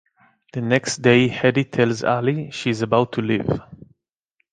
The 0.53 0.61
next 0.61 1.03
day 1.03 1.29
Hedy 1.29 1.69
tells 1.71 2.03
Allie 2.03 2.49
she 2.49 2.71
is 2.71 2.81
about 2.81 3.11
to 3.11 3.21
leave. 3.21 3.59